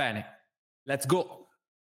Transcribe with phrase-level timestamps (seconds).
[0.00, 0.46] Bene,
[0.84, 1.50] let's go.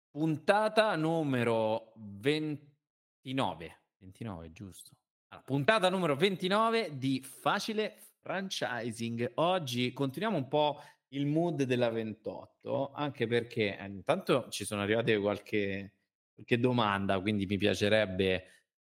[0.10, 3.82] Puntata numero 29.
[3.98, 4.92] 29, giusto.
[5.28, 9.34] Allora, puntata numero 29 di Facile Franchising.
[9.36, 15.18] Oggi continuiamo un po' il mood della 28, anche perché eh, intanto ci sono arrivate
[15.18, 15.96] qualche,
[16.34, 18.46] qualche domanda, quindi mi piacerebbe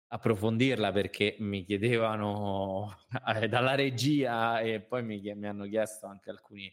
[0.09, 2.95] approfondirla perché mi chiedevano
[3.41, 6.71] eh, dalla regia e poi mi, mi hanno chiesto anche alcuni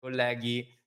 [0.00, 0.84] colleghi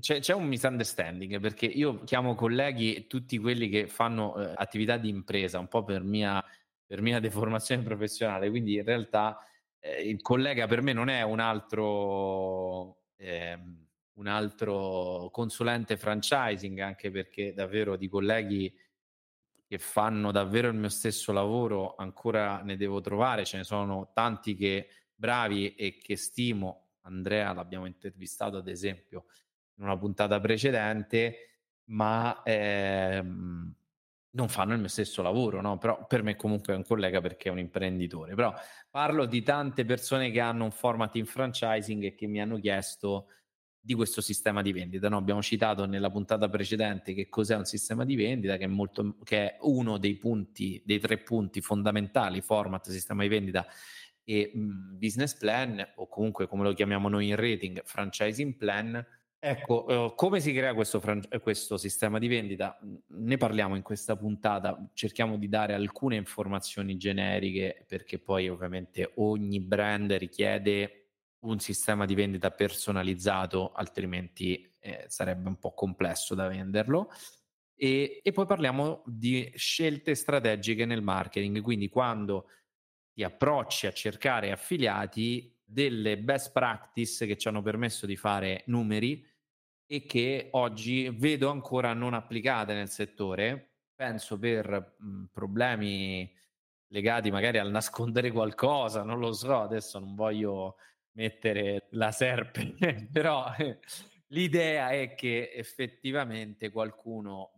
[0.00, 5.08] c'è, c'è, un misunderstanding perché io chiamo colleghi tutti quelli che fanno eh, attività di
[5.08, 6.44] impresa, un po' per mia,
[6.84, 9.38] per mia deformazione professionale, quindi in realtà
[9.78, 13.56] eh, il collega per me non è un altro, eh,
[14.14, 18.74] un altro consulente franchising, anche perché davvero di colleghi
[19.68, 24.56] che fanno davvero il mio stesso lavoro ancora ne devo trovare, ce ne sono tanti
[24.56, 26.86] che bravi e che stimo.
[27.02, 29.26] Andrea l'abbiamo intervistato ad esempio
[29.78, 31.36] in una puntata precedente,
[31.86, 33.74] ma ehm,
[34.30, 35.78] non fanno il mio stesso lavoro, no?
[35.78, 38.34] Però per me comunque è un collega perché è un imprenditore.
[38.34, 38.52] Però
[38.90, 43.28] parlo di tante persone che hanno un format in franchising e che mi hanno chiesto
[43.80, 45.08] di questo sistema di vendita.
[45.08, 45.16] No?
[45.16, 49.52] Abbiamo citato nella puntata precedente che cos'è un sistema di vendita, che è, molto, che
[49.52, 53.66] è uno dei punti, dei tre punti fondamentali, format, sistema di vendita
[54.24, 59.02] e mh, business plan, o comunque come lo chiamiamo noi in rating, franchising plan
[59.40, 62.76] Ecco, uh, come si crea questo, fran- questo, sistema di vendita?
[63.06, 69.60] Ne parliamo in questa puntata, cerchiamo di dare alcune informazioni generiche perché poi ovviamente ogni
[69.60, 77.08] brand richiede un sistema di vendita personalizzato, altrimenti eh, sarebbe un po' complesso da venderlo.
[77.76, 82.46] E, e poi parliamo di scelte strategiche nel marketing, quindi quando
[83.12, 89.22] ti approcci a cercare affiliati, delle best practice che ci hanno permesso di fare numeri
[89.86, 93.74] e che oggi vedo ancora non applicate nel settore.
[93.94, 96.32] Penso per mh, problemi
[96.88, 100.76] legati magari al nascondere qualcosa, non lo so, adesso non voglio
[101.12, 102.74] mettere la serpe,
[103.12, 103.52] però
[104.28, 107.52] l'idea è che effettivamente qualcuno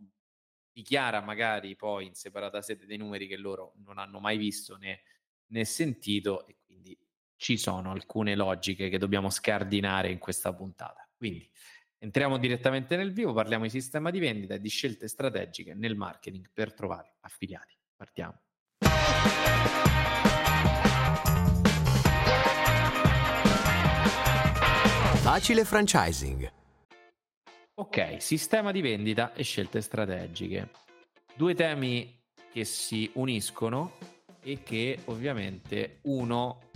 [0.73, 5.01] dichiara magari poi in separata sede dei numeri che loro non hanno mai visto né,
[5.47, 6.97] né sentito e quindi
[7.41, 11.09] ci sono alcune logiche che dobbiamo scardinare in questa puntata.
[11.17, 11.49] Quindi
[12.03, 16.49] Entriamo direttamente nel vivo, parliamo di sistema di vendita e di scelte strategiche nel marketing
[16.51, 17.77] per trovare affiliati.
[17.95, 18.41] Partiamo.
[25.19, 26.51] Facile franchising.
[27.75, 30.71] Ok, sistema di vendita e scelte strategiche.
[31.35, 32.19] Due temi
[32.51, 33.97] che si uniscono
[34.41, 36.70] e che ovviamente uno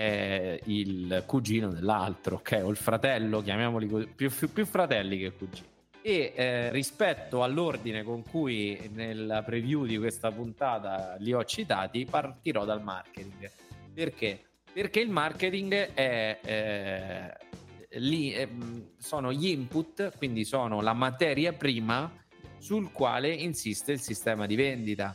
[0.00, 2.60] è il cugino dell'altro, ok?
[2.62, 5.66] O il fratello, chiamiamoli così, più, più fratelli che cugini.
[6.00, 12.64] E eh, rispetto all'ordine con cui nella preview di questa puntata li ho citati, partirò
[12.64, 13.50] dal marketing.
[13.92, 14.40] Perché?
[14.72, 18.48] Perché il marketing è, eh, lì, eh,
[18.96, 22.10] sono gli input, quindi sono la materia prima
[22.56, 25.12] sul quale insiste il sistema di vendita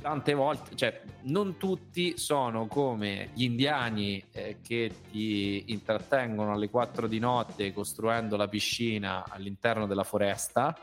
[0.00, 7.08] tante volte, cioè non tutti sono come gli indiani eh, che ti intrattengono alle 4
[7.08, 10.78] di notte costruendo la piscina all'interno della foresta,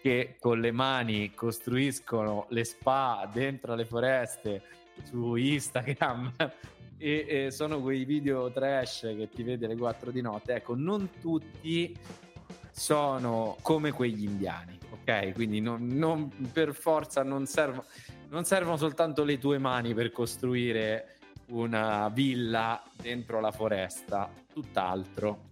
[0.00, 4.62] che con le mani costruiscono le spa dentro le foreste
[5.02, 6.32] su Instagram
[6.98, 10.54] e, e sono quei video trash che ti vede alle 4 di notte.
[10.54, 11.98] Ecco, non tutti
[12.70, 15.32] sono come quegli indiani, ok?
[15.32, 17.86] Quindi non, non per forza non servono
[18.32, 25.50] non servono soltanto le tue mani per costruire una villa dentro la foresta, tutt'altro.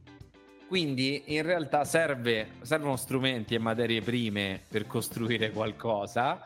[0.66, 6.40] Quindi in realtà serve, servono strumenti e materie prime per costruire qualcosa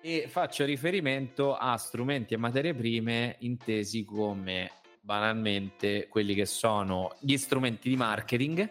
[0.00, 4.70] e faccio riferimento a strumenti e materie prime intesi come
[5.02, 8.70] banalmente quelli che sono gli strumenti di marketing,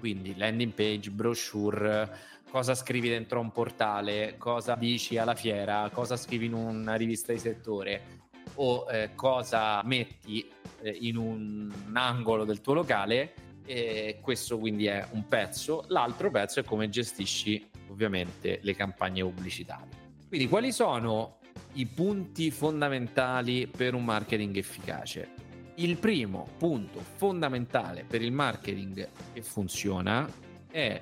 [0.00, 2.10] quindi landing page, brochure,
[2.52, 7.38] cosa scrivi dentro un portale, cosa dici alla fiera, cosa scrivi in una rivista di
[7.38, 8.20] settore
[8.56, 10.46] o eh, cosa metti
[10.82, 13.32] eh, in un, angolo del tuo locale.
[13.64, 15.84] E questo quindi è un pezzo.
[15.88, 20.00] L'altro pezzo è come gestisci ovviamente le campagne pubblicitarie.
[20.28, 21.38] Quindi quali sono
[21.74, 25.30] i punti fondamentali per un marketing efficace?
[25.76, 30.28] Il primo punto fondamentale per il marketing che funziona
[30.70, 31.00] è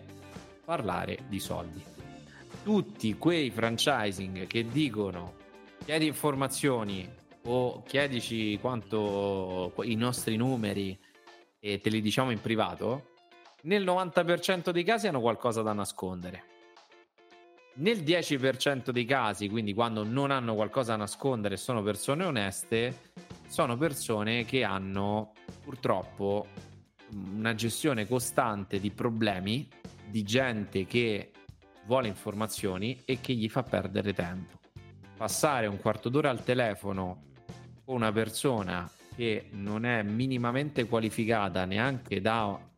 [0.70, 1.82] parlare di soldi.
[2.62, 5.34] Tutti quei franchising che dicono
[5.84, 7.12] chiedi informazioni
[7.46, 10.96] o chiedici quanto i nostri numeri
[11.58, 13.14] e te li diciamo in privato,
[13.62, 16.44] nel 90% dei casi hanno qualcosa da nascondere.
[17.74, 23.10] Nel 10% dei casi, quindi quando non hanno qualcosa da nascondere sono persone oneste,
[23.48, 25.32] sono persone che hanno
[25.64, 26.46] purtroppo
[27.12, 29.68] una gestione costante di problemi,
[30.10, 31.30] di gente che
[31.86, 34.58] vuole informazioni e che gli fa perdere tempo.
[35.16, 37.22] Passare un quarto d'ora al telefono
[37.84, 42.68] con una persona che non è minimamente qualificata neanche da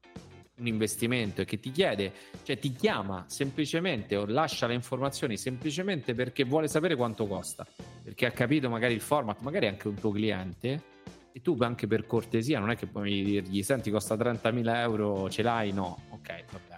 [0.54, 2.12] un investimento e che ti chiede,
[2.42, 7.66] cioè ti chiama semplicemente o lascia le informazioni semplicemente perché vuole sapere quanto costa,
[8.02, 10.90] perché ha capito magari il format, magari anche un tuo cliente
[11.32, 15.42] e tu anche per cortesia non è che puoi dirgli senti costa 30.000 euro, ce
[15.42, 15.72] l'hai?
[15.72, 16.71] No, ok, va bene.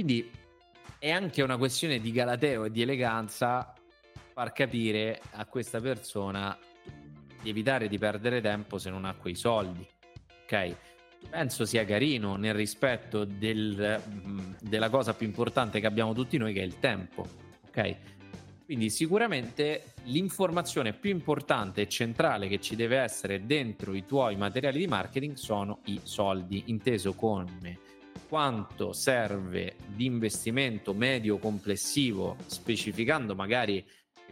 [0.00, 0.30] Quindi
[0.98, 3.74] è anche una questione di galateo e di eleganza
[4.32, 6.56] far capire a questa persona
[7.42, 9.86] di evitare di perdere tempo se non ha quei soldi,
[10.44, 10.76] ok?
[11.28, 16.54] penso sia carino nel rispetto del, mm, della cosa più importante che abbiamo tutti noi,
[16.54, 17.26] che è il tempo.
[17.66, 17.96] Ok?
[18.64, 24.78] Quindi sicuramente l'informazione più importante e centrale che ci deve essere dentro i tuoi materiali
[24.78, 27.89] di marketing sono i soldi, inteso come
[28.30, 33.84] quanto serve di investimento medio complessivo, specificando magari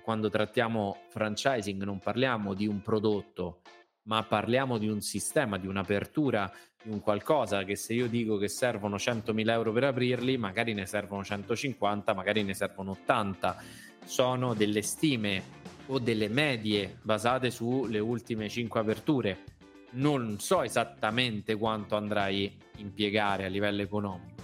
[0.03, 3.63] quando trattiamo franchising non parliamo di un prodotto,
[4.05, 6.49] ma parliamo di un sistema, di un'apertura,
[6.81, 10.87] di un qualcosa che se io dico che servono 100.000 euro per aprirli, magari ne
[10.87, 13.63] servono 150, magari ne servono 80.
[14.05, 15.43] Sono delle stime
[15.87, 19.58] o delle medie basate sulle ultime 5 aperture.
[19.91, 24.43] Non so esattamente quanto andrai a impiegare a livello economico.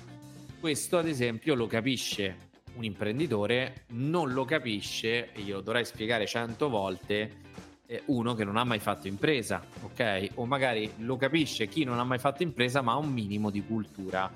[0.59, 6.69] Questo, ad esempio, lo capisce un imprenditore, non lo capisce, e glielo dovrai spiegare 100
[6.69, 7.43] volte,
[8.07, 10.31] uno che non ha mai fatto impresa, ok?
[10.35, 13.65] O magari lo capisce chi non ha mai fatto impresa ma ha un minimo di
[13.65, 14.33] cultura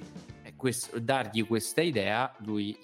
[0.55, 2.77] questo, dargli questa idea, lui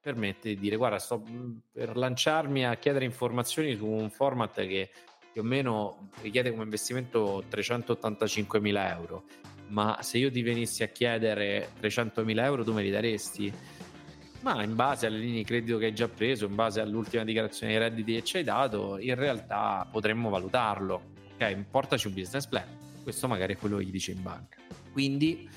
[0.00, 4.90] permette di dire guarda sto mm, per lanciarmi a chiedere informazioni su un format che
[5.32, 9.24] più o meno richiede come investimento 385 mila euro
[9.68, 13.52] ma se io ti venissi a chiedere 300 mila euro tu me li daresti?
[14.40, 17.72] ma in base alle linee di credito che hai già preso in base all'ultima dichiarazione
[17.72, 21.64] dei redditi che ci hai dato in realtà potremmo valutarlo ok?
[21.70, 22.66] Portaci un business plan.
[23.02, 24.58] Questo magari è quello che gli dice in banca.
[24.92, 25.48] Quindi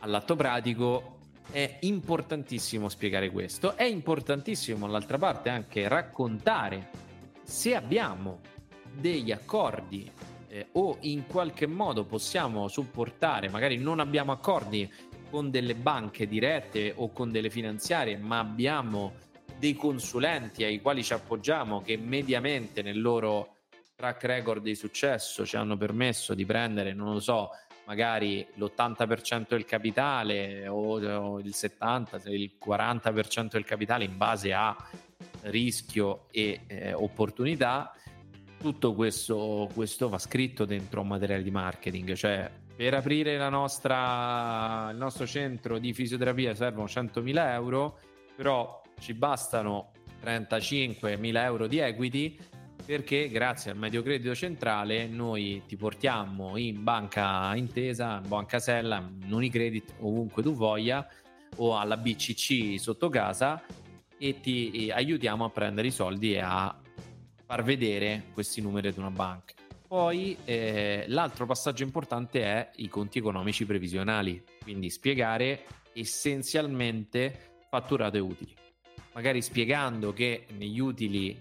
[0.00, 1.18] all'atto pratico
[1.50, 6.90] è importantissimo spiegare questo, è importantissimo dall'altra parte anche raccontare
[7.42, 8.40] se abbiamo
[8.92, 10.10] degli accordi
[10.48, 14.90] eh, o in qualche modo possiamo supportare, magari non abbiamo accordi
[15.30, 19.14] con delle banche dirette o con delle finanziarie, ma abbiamo
[19.58, 23.54] dei consulenti ai quali ci appoggiamo che mediamente nel loro
[23.94, 27.50] track record di successo ci hanno permesso di prendere, non lo so,
[27.86, 34.76] magari l'80% del capitale o, o il 70%, il 40% del capitale in base a
[35.42, 37.94] rischio e eh, opportunità,
[38.58, 44.98] tutto questo, questo, va scritto dentro un materiale di marketing, cioè per aprire nostra, il
[44.98, 47.98] nostro centro di fisioterapia servono 100.000 euro,
[48.34, 52.38] però ci bastano 35.000 euro di equity
[52.84, 58.98] perché grazie al medio credito centrale noi ti portiamo in banca intesa, in banca sella,
[58.98, 61.06] in Unicredit, ovunque tu voglia,
[61.56, 63.60] o alla BCC sotto casa
[64.18, 66.78] e ti aiutiamo a prendere i soldi e a
[67.46, 69.54] far vedere questi numeri ad una banca.
[69.86, 78.20] Poi eh, l'altro passaggio importante è i conti economici previsionali, quindi spiegare essenzialmente fatturato e
[78.20, 78.54] utili.
[79.14, 81.40] Magari spiegando che negli utili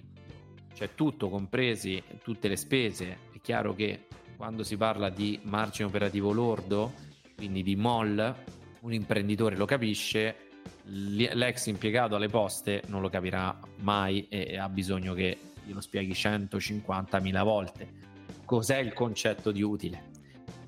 [0.76, 3.18] c'è tutto, compresi tutte le spese.
[3.34, 4.06] È chiaro che
[4.38, 6.94] quando si parla di margine operativo lordo,
[7.36, 8.36] quindi di MOL,
[8.82, 10.36] un imprenditore lo capisce,
[10.84, 17.44] l'ex impiegato alle poste non lo capirà mai e ha bisogno che glielo spieghi 150.000
[17.44, 18.14] volte.
[18.46, 20.12] Cos'è il concetto di utile?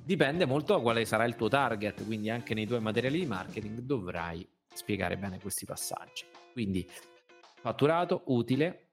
[0.03, 3.79] Dipende molto da quale sarà il tuo target, quindi anche nei tuoi materiali di marketing
[3.79, 6.25] dovrai spiegare bene questi passaggi.
[6.53, 6.89] Quindi
[7.61, 8.89] fatturato, utile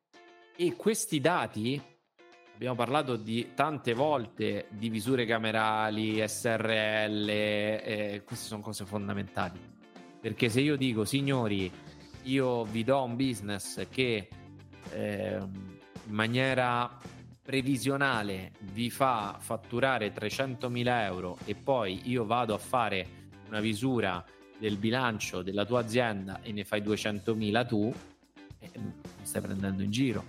[0.57, 1.81] e questi dati
[2.55, 9.59] abbiamo parlato di tante volte di misure camerali, SRL, eh, queste sono cose fondamentali.
[10.21, 11.71] Perché se io dico, signori,
[12.23, 14.29] io vi do un business che
[14.91, 15.39] eh,
[16.07, 16.99] in maniera
[17.43, 23.07] previsionale vi fa fatturare 300.000 euro e poi io vado a fare
[23.49, 24.25] una visura
[24.59, 27.93] del bilancio della tua azienda e ne fai 200.000 tu,
[28.59, 28.93] eh, mi
[29.23, 30.25] stai prendendo in giro.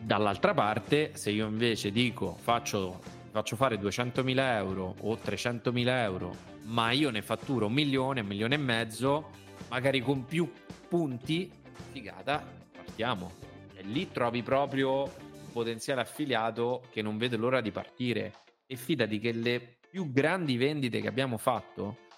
[0.00, 3.00] Dall'altra parte, se io invece dico faccio,
[3.30, 8.54] faccio fare 200.000 euro o 300.000 euro, ma io ne fatturo un milione, un milione
[8.54, 9.28] e mezzo,
[9.68, 10.50] magari con più
[10.88, 11.52] punti,
[11.92, 13.49] figata, partiamo.
[13.80, 18.34] E lì trovi proprio un potenziale affiliato che non vede l'ora di partire.
[18.66, 22.08] E fidati che le più grandi vendite che abbiamo fatto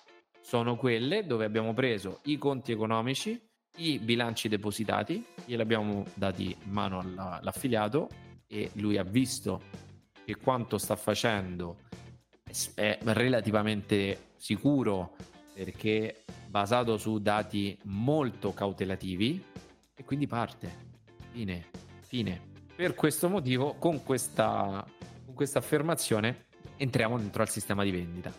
[0.40, 3.40] sono quelle dove abbiamo preso i conti economici,
[3.76, 8.08] i bilanci depositati, glieli abbiamo dati in mano all'affiliato
[8.48, 9.62] e lui ha visto
[10.24, 11.76] che quanto sta facendo
[12.74, 15.14] è relativamente sicuro
[15.54, 19.42] perché basato su dati molto cautelativi
[19.94, 20.91] e quindi parte.
[21.32, 21.64] Fine,
[22.02, 22.40] fine.
[22.76, 24.84] Per questo motivo, con questa,
[25.24, 26.44] con questa affermazione,
[26.76, 28.30] entriamo dentro al sistema di vendita.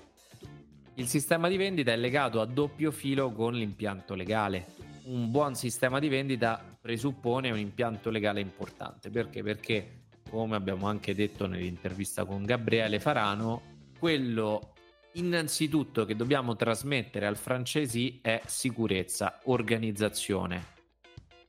[0.95, 4.67] Il sistema di vendita è legato a doppio filo con l'impianto legale.
[5.05, 9.09] Un buon sistema di vendita presuppone un impianto legale importante.
[9.09, 9.41] Perché?
[9.41, 13.61] Perché, come abbiamo anche detto nell'intervista con Gabriele Farano,
[13.97, 14.73] quello
[15.13, 20.72] innanzitutto che dobbiamo trasmettere al francesi è sicurezza, organizzazione.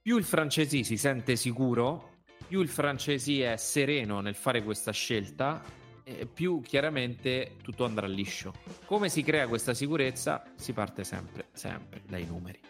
[0.05, 5.63] Più il francesi si sente sicuro, più il francesi è sereno nel fare questa scelta
[6.05, 8.53] eh, più chiaramente tutto andrà liscio.
[8.85, 10.45] Come si crea questa sicurezza?
[10.57, 12.61] Si parte sempre, sempre dai numeri.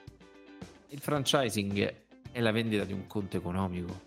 [0.91, 1.95] Il franchising
[2.31, 4.01] è la vendita di un conto economico.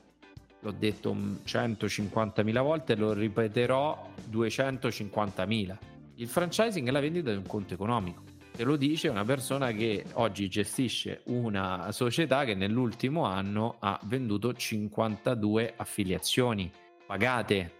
[0.61, 5.77] L'ho detto 150.000 volte e lo ripeterò 250.000.
[6.15, 8.23] Il franchising è la vendita di un conto economico.
[8.57, 14.51] Te lo dice una persona che oggi gestisce una società che nell'ultimo anno ha venduto
[14.51, 16.71] 52 affiliazioni
[17.05, 17.73] pagate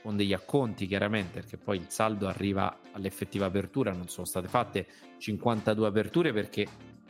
[0.00, 4.86] con degli acconti chiaramente perché poi il saldo arriva all'effettiva apertura non sono state fatte
[5.18, 6.66] 52 aperture perché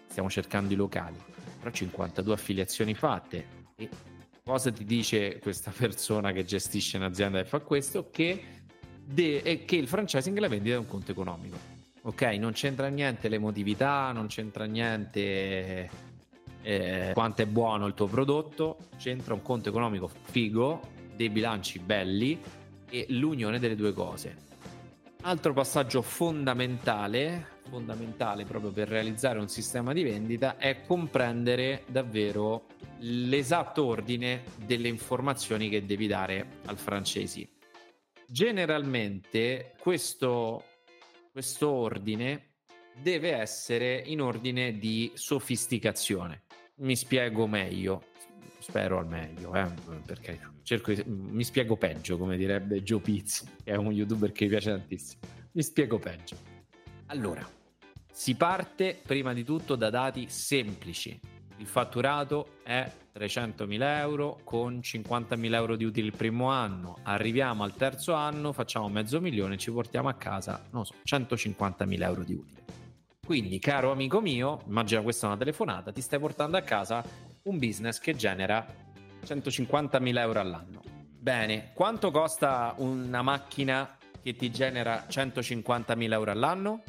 [0.09, 1.17] stiamo cercando i locali
[1.61, 3.47] però 52 affiliazioni fatte.
[3.77, 3.89] E
[4.43, 8.11] cosa ti dice questa persona che gestisce un'azienda e fa questo?
[8.11, 8.45] Che,
[9.01, 11.72] de- che il franchising è la vendita di un conto economico
[12.03, 15.91] ok non c'entra niente l'emotività non c'entra niente
[16.63, 20.81] eh, quanto è buono il tuo prodotto c'entra un conto economico figo
[21.15, 22.41] dei bilanci belli
[22.93, 24.51] e l'unione delle due cose.
[25.23, 32.67] Altro passaggio fondamentale, fondamentale proprio per realizzare un sistema di vendita, è comprendere davvero
[32.99, 37.49] l'esatto ordine delle informazioni che devi dare al francesi.
[38.27, 40.65] Generalmente questo,
[41.33, 42.51] questo ordine
[42.95, 46.43] deve essere in ordine di sofisticazione.
[46.77, 48.05] Mi spiego meglio
[48.63, 49.69] spero al meglio, eh,
[50.07, 54.45] perché cerco di, mi spiego peggio, come direbbe Joe Pizzi, che è un youtuber che
[54.45, 55.21] mi piace tantissimo.
[55.53, 56.37] Mi spiego peggio.
[57.07, 57.47] Allora,
[58.11, 61.19] si parte prima di tutto da dati semplici.
[61.57, 66.99] Il fatturato è 300.000 euro con 50.000 euro di utili il primo anno.
[67.03, 72.23] Arriviamo al terzo anno, facciamo mezzo milione, ci portiamo a casa, non so, 150.000 euro
[72.25, 72.65] di utile.
[73.25, 77.05] Quindi, caro amico mio, immagina questa è una telefonata, ti stai portando a casa
[77.43, 78.67] un business che genera
[79.25, 80.83] 150.000 euro all'anno.
[81.23, 86.83] Bene, quanto costa una macchina che ti genera 150.000 euro all'anno?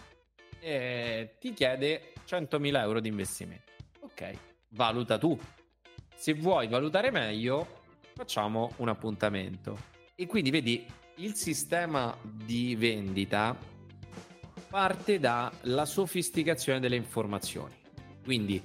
[0.59, 3.71] E ti chiede 100.000 euro di investimento.
[3.99, 4.31] Ok,
[4.69, 5.37] valuta tu.
[6.15, 7.81] Se vuoi valutare meglio,
[8.13, 9.77] facciamo un appuntamento.
[10.15, 10.85] E quindi vedi,
[11.17, 13.55] il sistema di vendita
[14.69, 17.73] parte dalla sofisticazione delle informazioni.
[18.23, 18.61] Quindi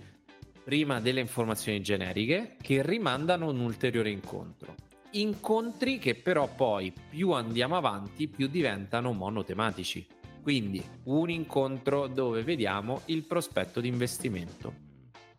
[0.64, 4.74] prima delle informazioni generiche che rimandano un ulteriore incontro.
[5.12, 10.06] Incontri che però poi più andiamo avanti più diventano monotematici.
[10.42, 14.86] Quindi un incontro dove vediamo il prospetto di investimento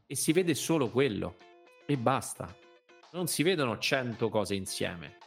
[0.05, 1.35] e si vede solo quello
[1.89, 2.55] e basta.
[3.13, 5.17] Non si vedono 100 cose insieme.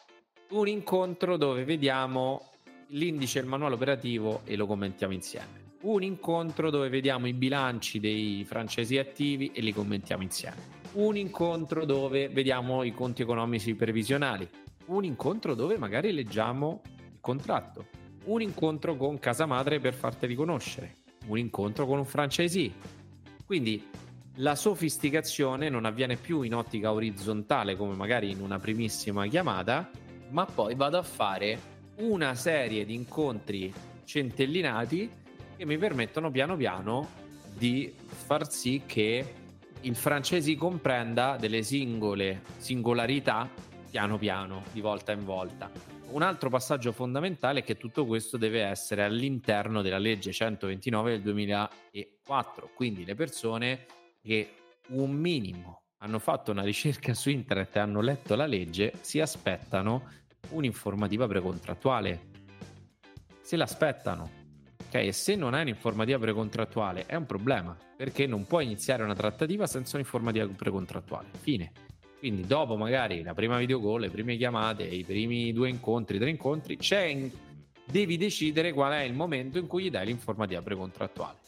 [0.51, 2.51] Un incontro dove vediamo
[2.91, 5.71] l'indice e il manuale operativo e lo commentiamo insieme.
[5.81, 10.81] Un incontro dove vediamo i bilanci dei francesi attivi e li commentiamo insieme.
[10.93, 14.49] Un incontro dove vediamo i conti economici previsionali.
[14.87, 17.87] Un incontro dove magari leggiamo il contratto.
[18.27, 20.95] Un incontro con casa madre per farteli conoscere.
[21.27, 22.73] Un incontro con un franchisee.
[23.45, 23.85] Quindi
[24.37, 29.91] la sofisticazione non avviene più in ottica orizzontale come magari in una primissima chiamata,
[30.31, 33.73] ma poi vado a fare una serie di incontri
[34.05, 35.11] centellinati
[35.57, 37.09] che mi permettono piano piano
[37.55, 39.35] di far sì che
[39.83, 43.49] il francese comprenda delle singole singolarità
[43.91, 45.71] piano piano, di volta in volta.
[46.13, 51.23] Un altro passaggio fondamentale è che tutto questo deve essere all'interno della legge 129 del
[51.23, 53.87] 2004, quindi le persone
[54.23, 54.55] che
[54.89, 60.09] un minimo hanno fatto una ricerca su internet e hanno letto la legge si aspettano
[60.51, 62.31] un'informativa precontrattuale.
[63.41, 64.41] Se l'aspettano.
[64.87, 69.15] Ok, e se non hai un'informativa precontrattuale è un problema, perché non puoi iniziare una
[69.15, 71.29] trattativa senza un'informativa precontrattuale.
[71.41, 71.73] Fine.
[72.19, 76.31] Quindi dopo magari la prima video call, le prime chiamate, i primi due incontri, tre
[76.31, 77.31] incontri, c'è
[77.85, 81.41] devi decidere qual è il momento in cui gli dai l'informativa precontrattuale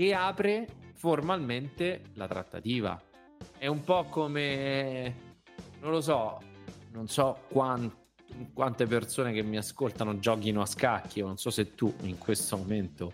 [0.00, 0.66] che apre
[1.00, 3.00] formalmente la trattativa.
[3.56, 5.28] È un po' come
[5.80, 6.38] non lo so,
[6.92, 7.96] non so quanto
[8.52, 11.20] quante persone che mi ascoltano giochino a scacchi.
[11.20, 13.12] non so se tu in questo momento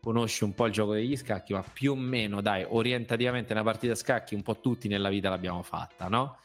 [0.00, 3.92] conosci un po' il gioco degli scacchi, ma più o meno, dai, orientativamente una partita
[3.92, 6.38] a scacchi un po' tutti nella vita l'abbiamo fatta, no?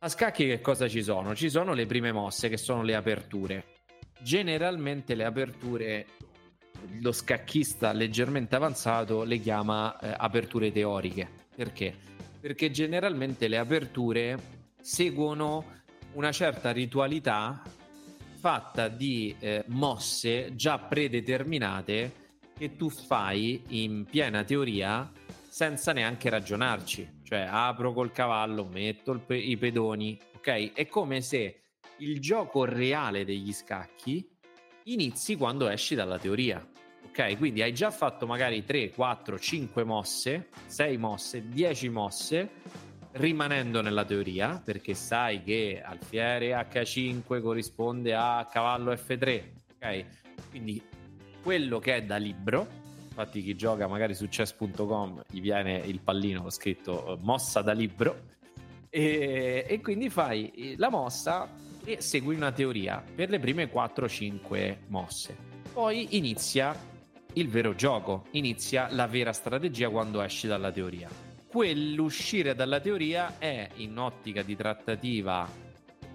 [0.00, 1.34] A scacchi che cosa ci sono?
[1.34, 3.64] Ci sono le prime mosse che sono le aperture.
[4.20, 6.06] Generalmente le aperture
[7.00, 11.28] lo scacchista leggermente avanzato le chiama eh, aperture teoriche.
[11.54, 11.94] Perché?
[12.40, 14.38] Perché generalmente le aperture
[14.80, 17.62] seguono una certa ritualità
[18.38, 22.22] fatta di eh, mosse già predeterminate
[22.56, 25.10] che tu fai in piena teoria
[25.48, 27.20] senza neanche ragionarci.
[27.22, 30.72] Cioè apro col cavallo, metto pe- i pedoni, ok?
[30.72, 31.60] È come se
[31.98, 34.28] il gioco reale degli scacchi
[34.84, 36.66] inizi quando esci dalla teoria.
[37.16, 42.50] Ok, quindi hai già fatto magari 3, 4, 5 mosse, 6 mosse, 10 mosse
[43.12, 49.42] rimanendo nella teoria, perché sai che alfiere H5 corrisponde a cavallo F3,
[49.76, 50.04] ok?
[50.50, 50.82] Quindi
[51.40, 52.66] quello che è da libro,
[53.06, 58.22] infatti chi gioca magari su chess.com gli viene il pallino scritto eh, mossa da libro,
[58.90, 61.48] e, e quindi fai la mossa
[61.84, 65.36] e segui una teoria per le prime 4-5 mosse.
[65.72, 66.92] Poi inizia
[67.34, 71.08] il vero gioco, inizia la vera strategia quando esci dalla teoria
[71.54, 75.48] quell'uscire dalla teoria è in ottica di trattativa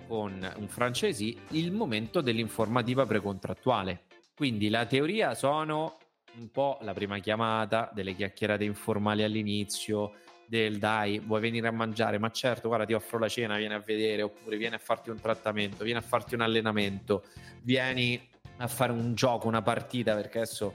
[0.06, 4.02] con un francesi il momento dell'informativa precontrattuale.
[4.36, 5.98] Quindi la teoria sono
[6.40, 12.18] un po' la prima chiamata, delle chiacchierate informali all'inizio, del dai, vuoi venire a mangiare?
[12.18, 15.22] Ma certo, guarda, ti offro la cena, vieni a vedere, oppure vieni a farti un
[15.22, 17.24] trattamento, vieni a farti un allenamento,
[17.62, 18.22] vieni
[18.58, 20.74] a fare un gioco, una partita, perché adesso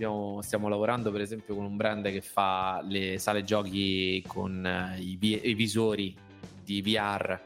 [0.00, 4.98] abbiamo, stiamo lavorando per esempio con un brand che fa le sale giochi con uh,
[4.98, 6.16] i, i, visori
[6.64, 7.38] di VR.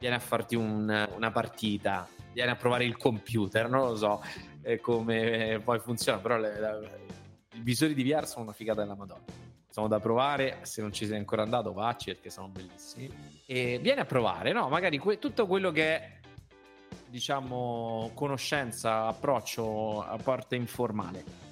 [0.00, 4.22] Vieni a farti un, una partita, vieni a provare il computer, non lo so
[4.80, 7.00] come poi funziona, però le, le,
[7.52, 9.22] i visori di VR sono una figata della Madonna.
[9.70, 13.08] Sono da provare, se non ci sei ancora andato vacci perché sono bellissimi.
[13.46, 14.68] E vieni a provare, no?
[14.68, 16.12] Magari que- tutto quello che è
[17.06, 21.43] diciamo conoscenza, approccio a parte informale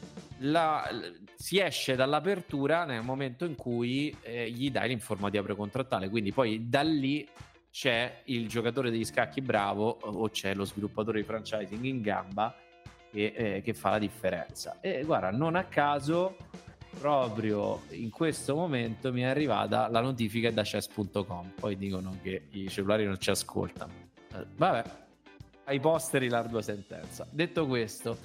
[0.42, 0.88] la,
[1.35, 6.09] si esce dall'apertura nel momento in cui eh, gli dai l'informativa precontrattale.
[6.09, 7.28] Quindi poi da lì
[7.70, 12.55] c'è il giocatore degli scacchi bravo o c'è lo sviluppatore di franchising in gamba
[13.11, 14.78] che, eh, che fa la differenza.
[14.81, 16.37] E guarda, non a caso,
[16.98, 21.52] proprio in questo momento mi è arrivata la notifica da chess.com.
[21.59, 23.92] Poi dicono che i cellulari non ci ascoltano.
[24.35, 24.83] Eh, vabbè,
[25.64, 27.26] ai posteri l'ardua sentenza.
[27.31, 28.18] Detto questo,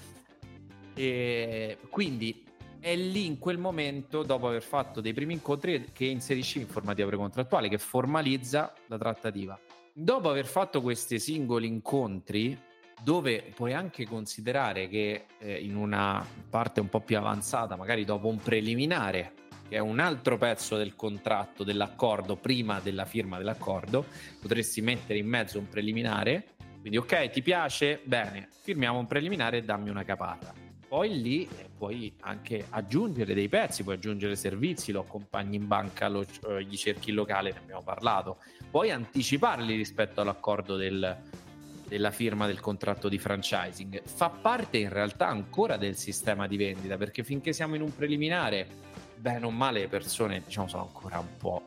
[0.98, 2.44] e quindi
[2.80, 7.70] è lì in quel momento, dopo aver fatto dei primi incontri, che inserisci l'informativa precontrattuale,
[7.70, 9.60] che formalizza la trattativa.
[9.94, 12.58] dopo aver fatto questi singoli incontri,
[13.04, 18.28] dove puoi anche considerare che eh, in una parte un po' più avanzata, magari dopo
[18.28, 19.34] un preliminare,
[19.68, 24.06] che è un altro pezzo del contratto, dell'accordo, prima della firma dell'accordo,
[24.40, 26.56] potresti mettere in mezzo un preliminare.
[26.80, 28.00] Quindi, ok, ti piace?
[28.04, 30.67] Bene, firmiamo un preliminare e dammi una capata.
[30.88, 36.08] Poi lì eh, puoi anche aggiungere dei pezzi, puoi aggiungere servizi, lo accompagni in banca,
[36.08, 38.38] lo, eh, gli cerchi il locale, ne abbiamo parlato.
[38.72, 41.18] Puoi anticiparli rispetto all'accordo del,
[41.88, 44.02] della firma del contratto di franchising.
[44.04, 48.68] Fa parte in realtà ancora del sistema di vendita, perché finché siamo in un preliminare
[49.18, 51.66] bene o male le persone diciamo sono ancora un po'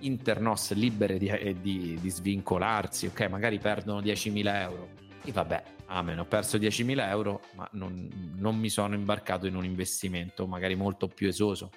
[0.00, 3.28] internos libere di, eh, di, di svincolarsi, ok?
[3.28, 4.88] Magari perdono 10.000 euro.
[5.24, 9.64] E vabbè, amen, ho perso 10.000 euro, ma non, non mi sono imbarcato in un
[9.64, 11.70] investimento magari molto più esoso.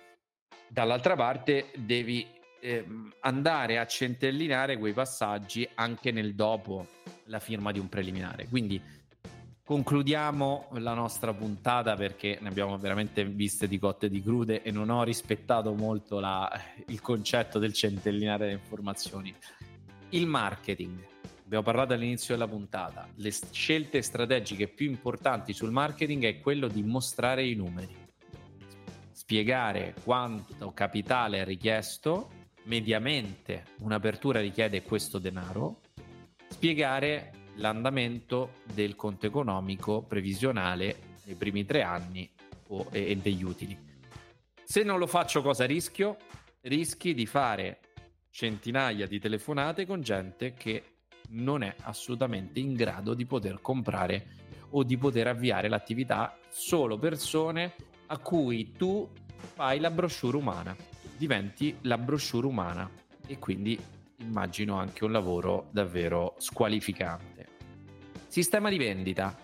[0.67, 2.25] Dall'altra parte devi
[2.59, 2.85] eh,
[3.19, 6.87] andare a centellinare quei passaggi anche nel dopo
[7.25, 8.47] la firma di un preliminare.
[8.47, 8.81] Quindi
[9.63, 14.71] concludiamo la nostra puntata perché ne abbiamo veramente viste di cotte e di crude e
[14.71, 16.51] non ho rispettato molto la,
[16.87, 19.33] il concetto del centellinare le informazioni.
[20.09, 21.13] Il marketing.
[21.45, 23.07] Abbiamo parlato all'inizio della puntata.
[23.17, 27.95] Le scelte strategiche più importanti sul marketing è quello di mostrare i numeri.
[29.11, 32.29] Spiegare quanto capitale è richiesto,
[32.63, 35.81] mediamente un'apertura richiede questo denaro,
[36.49, 42.27] spiegare l'andamento del conto economico previsionale nei primi tre anni
[42.69, 43.77] o, e, e degli utili.
[44.63, 46.17] Se non lo faccio, cosa rischio?
[46.61, 47.81] Rischi di fare
[48.31, 50.94] centinaia di telefonate con gente che
[51.29, 54.27] non è assolutamente in grado di poter comprare
[54.71, 57.73] o di poter avviare l'attività, solo persone
[58.07, 59.07] a cui tu
[59.53, 60.75] fai la brochure umana,
[61.17, 62.89] diventi la brochure umana
[63.25, 63.79] e quindi
[64.17, 67.47] immagino anche un lavoro davvero squalificante.
[68.27, 69.43] Sistema di vendita.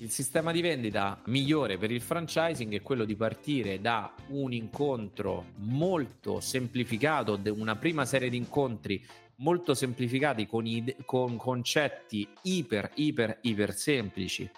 [0.00, 5.46] Il sistema di vendita migliore per il franchising è quello di partire da un incontro
[5.56, 9.04] molto semplificato, una prima serie di incontri
[9.38, 14.50] molto semplificati con, ide- con concetti iper, iper, iper semplici.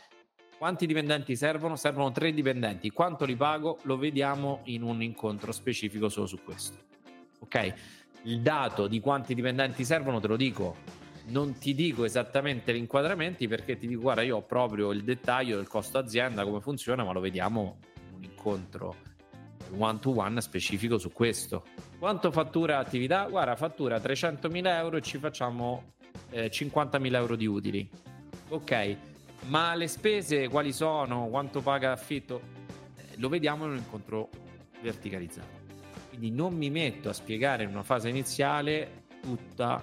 [0.56, 1.76] Quanti dipendenti servono?
[1.76, 2.90] Servono tre dipendenti.
[2.90, 3.78] Quanto li pago?
[3.82, 6.76] Lo vediamo in un incontro specifico solo su questo.
[7.40, 7.74] Ok?
[8.24, 13.46] Il dato di quanti dipendenti servono te lo dico non ti dico esattamente gli inquadramenti
[13.46, 17.12] perché ti dico guarda io ho proprio il dettaglio del costo azienda come funziona ma
[17.12, 18.96] lo vediamo in un incontro
[19.76, 21.64] one to one specifico su questo
[22.00, 23.26] quanto fattura attività?
[23.26, 25.92] guarda fattura 300.000 euro e ci facciamo
[26.30, 27.88] eh, 50.000 euro di utili
[28.48, 28.96] ok
[29.48, 31.28] ma le spese quali sono?
[31.28, 32.40] quanto paga affitto?
[32.96, 34.30] Eh, lo vediamo in un incontro
[34.80, 35.58] verticalizzato
[36.08, 39.82] quindi non mi metto a spiegare in una fase iniziale tutta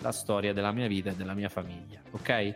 [0.00, 2.54] la storia della mia vita e della mia famiglia, ok?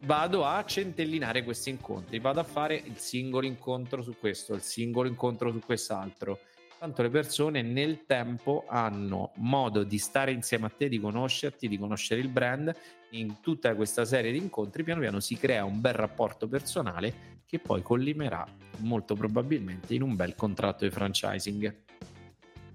[0.00, 5.08] Vado a centellinare questi incontri, vado a fare il singolo incontro su questo, il singolo
[5.08, 6.38] incontro su quest'altro.
[6.78, 11.78] Tanto le persone nel tempo hanno modo di stare insieme a te, di conoscerti, di
[11.78, 12.74] conoscere il brand.
[13.10, 17.58] In tutta questa serie di incontri, piano piano si crea un bel rapporto personale che
[17.58, 18.46] poi collimerà
[18.78, 21.84] molto probabilmente in un bel contratto di franchising.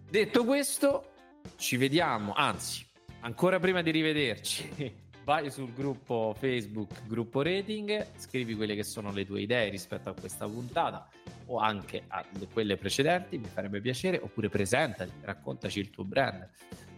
[0.10, 1.12] Detto questo,
[1.58, 2.90] ci vediamo, anzi,
[3.24, 9.28] Ancora prima di rivederci, vai sul gruppo Facebook, gruppo rating, scrivi quelle che sono le
[9.28, 11.08] tue idee rispetto a questa puntata
[11.46, 16.48] o anche a quelle precedenti, mi farebbe piacere, oppure presentati, raccontaci il tuo brand,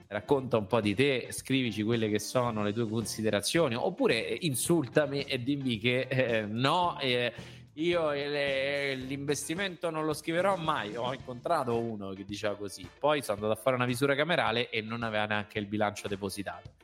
[0.08, 5.42] racconta un po' di te, scrivici quelle che sono le tue considerazioni, oppure insultami e
[5.42, 7.00] dimmi che eh, no.
[7.00, 7.34] Eh,
[7.78, 10.96] io l'investimento non lo scriverò mai.
[10.96, 12.88] Ho incontrato uno che diceva così.
[13.00, 16.83] Poi sono andato a fare una visura camerale e non aveva neanche il bilancio depositato.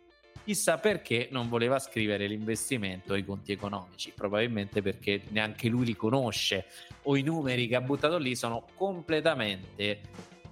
[0.50, 4.14] Chissà perché non voleva scrivere l'investimento e i conti economici.
[4.16, 6.66] Probabilmente perché neanche lui li conosce
[7.04, 10.02] o i numeri che ha buttato lì sono completamente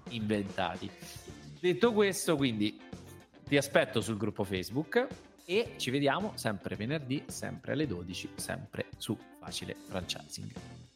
[0.10, 0.88] inventati.
[1.60, 2.80] Detto questo, quindi
[3.44, 5.08] ti aspetto sul gruppo Facebook
[5.46, 10.87] e ci vediamo sempre venerdì, sempre alle 12, sempre su Facile Franchising.